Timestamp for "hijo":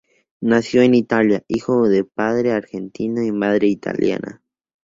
1.47-1.87